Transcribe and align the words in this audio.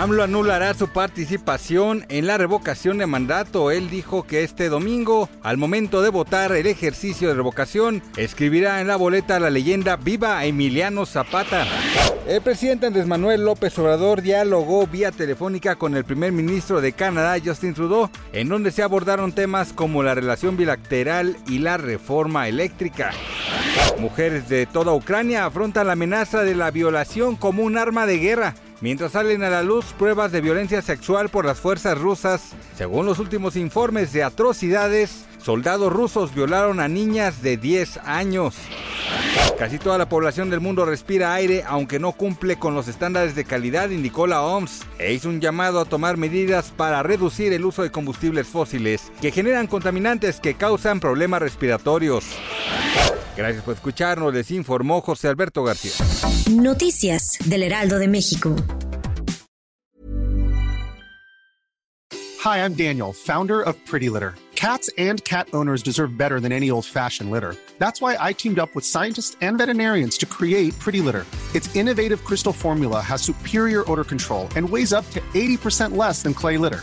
AMLO 0.00 0.22
anulará 0.22 0.72
su 0.72 0.88
participación 0.88 2.06
en 2.08 2.26
la 2.26 2.38
revocación 2.38 2.96
de 2.96 3.06
mandato. 3.06 3.70
Él 3.70 3.90
dijo 3.90 4.22
que 4.22 4.42
este 4.42 4.70
domingo, 4.70 5.28
al 5.42 5.58
momento 5.58 6.00
de 6.00 6.08
votar 6.08 6.52
el 6.52 6.66
ejercicio 6.66 7.28
de 7.28 7.34
revocación, 7.34 8.02
escribirá 8.16 8.80
en 8.80 8.86
la 8.86 8.96
boleta 8.96 9.38
la 9.38 9.50
leyenda 9.50 9.96
Viva 9.96 10.42
Emiliano 10.46 11.04
Zapata. 11.04 11.66
El 12.26 12.40
presidente 12.40 12.86
Andrés 12.86 13.06
Manuel 13.06 13.44
López 13.44 13.78
Obrador 13.78 14.22
dialogó 14.22 14.86
vía 14.86 15.12
telefónica 15.12 15.76
con 15.76 15.94
el 15.94 16.04
primer 16.04 16.32
ministro 16.32 16.80
de 16.80 16.94
Canadá, 16.94 17.36
Justin 17.44 17.74
Trudeau, 17.74 18.08
en 18.32 18.48
donde 18.48 18.70
se 18.70 18.82
abordaron 18.82 19.32
temas 19.32 19.74
como 19.74 20.02
la 20.02 20.14
relación 20.14 20.56
bilateral 20.56 21.36
y 21.46 21.58
la 21.58 21.76
reforma 21.76 22.48
eléctrica. 22.48 23.10
Mujeres 23.98 24.48
de 24.48 24.64
toda 24.64 24.94
Ucrania 24.94 25.44
afrontan 25.44 25.88
la 25.88 25.92
amenaza 25.92 26.42
de 26.42 26.54
la 26.54 26.70
violación 26.70 27.36
como 27.36 27.64
un 27.64 27.76
arma 27.76 28.06
de 28.06 28.16
guerra 28.16 28.54
mientras 28.80 29.12
salen 29.12 29.42
a 29.42 29.50
la 29.50 29.62
luz 29.62 29.86
pruebas 29.98 30.32
de 30.32 30.40
violencia 30.40 30.82
sexual 30.82 31.28
por 31.28 31.44
las 31.44 31.58
fuerzas 31.58 31.98
rusas. 31.98 32.52
Según 32.76 33.06
los 33.06 33.18
últimos 33.18 33.56
informes 33.56 34.12
de 34.12 34.22
atrocidades, 34.22 35.24
soldados 35.42 35.92
rusos 35.92 36.34
violaron 36.34 36.80
a 36.80 36.88
niñas 36.88 37.42
de 37.42 37.56
10 37.56 37.98
años. 38.04 38.56
Casi 39.58 39.78
toda 39.78 39.98
la 39.98 40.08
población 40.08 40.48
del 40.48 40.60
mundo 40.60 40.86
respira 40.86 41.34
aire 41.34 41.64
aunque 41.66 41.98
no 41.98 42.12
cumple 42.12 42.56
con 42.56 42.74
los 42.74 42.88
estándares 42.88 43.34
de 43.34 43.44
calidad, 43.44 43.90
indicó 43.90 44.26
la 44.26 44.42
OMS, 44.42 44.86
e 44.98 45.12
hizo 45.12 45.28
un 45.28 45.40
llamado 45.40 45.80
a 45.80 45.84
tomar 45.84 46.16
medidas 46.16 46.72
para 46.74 47.02
reducir 47.02 47.52
el 47.52 47.64
uso 47.64 47.82
de 47.82 47.90
combustibles 47.90 48.46
fósiles 48.46 49.12
que 49.20 49.32
generan 49.32 49.66
contaminantes 49.66 50.40
que 50.40 50.54
causan 50.54 51.00
problemas 51.00 51.42
respiratorios. 51.42 52.24
Gracias 53.36 53.62
por 53.62 53.74
escucharnos, 53.74 54.34
les 54.34 54.50
informó 54.50 55.00
José 55.00 55.28
Alberto 55.28 55.62
García. 55.64 55.92
Noticias 56.50 57.38
del 57.44 57.62
Heraldo 57.62 57.98
de 57.98 58.08
México. 58.08 58.56
Hi, 62.42 62.64
I'm 62.64 62.74
Daniel, 62.74 63.12
founder 63.12 63.60
of 63.60 63.76
Pretty 63.86 64.08
Litter. 64.08 64.34
Cats 64.54 64.90
and 64.98 65.24
cat 65.24 65.48
owners 65.54 65.82
deserve 65.82 66.18
better 66.18 66.38
than 66.38 66.52
any 66.52 66.70
old-fashioned 66.70 67.30
litter. 67.30 67.54
That's 67.78 68.02
why 68.02 68.16
I 68.20 68.34
teamed 68.34 68.58
up 68.58 68.74
with 68.74 68.84
scientists 68.84 69.36
and 69.40 69.56
veterinarians 69.56 70.18
to 70.18 70.26
create 70.26 70.78
Pretty 70.78 71.00
Litter. 71.00 71.24
Its 71.54 71.74
innovative 71.74 72.24
crystal 72.24 72.52
formula 72.52 73.00
has 73.00 73.22
superior 73.22 73.90
odor 73.90 74.04
control 74.04 74.48
and 74.56 74.68
weighs 74.68 74.92
up 74.92 75.08
to 75.10 75.20
80% 75.32 75.96
less 75.96 76.22
than 76.22 76.34
clay 76.34 76.58
litter. 76.58 76.82